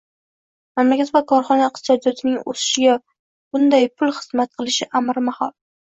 Mamlakat 0.79 1.11
va 1.17 1.21
korxona 1.33 1.67
iqtisodiyotining 1.73 2.41
o‘sishiga 2.55 2.99
bunday 3.05 3.89
pul 3.95 4.17
xizmat 4.23 4.55
qilishi 4.61 4.93
amri 5.03 5.31
mahol. 5.33 5.59